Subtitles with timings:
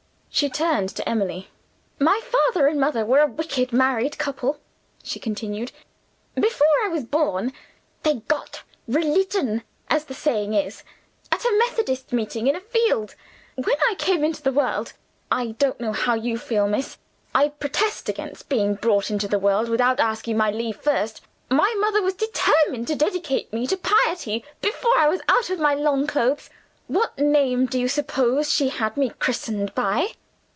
[0.33, 1.49] She turned to Emily.
[1.99, 4.59] "My father and mother were a wicked married couple,"
[5.03, 5.71] she continued,
[6.35, 7.51] "before I was born.
[8.03, 10.83] They 'got religion,' as the saying is,
[11.33, 13.13] at a Methodist meeting in a field.
[13.55, 14.93] When I came into the world
[15.29, 16.97] I don't know how you feel, miss;
[17.35, 21.21] I protest against being brought into the world without asking my leave first
[21.51, 25.73] my mother was determined to dedicate me to piety, before I was out of my
[25.75, 26.49] long clothes.
[26.87, 30.13] What name do you suppose she had me christened by?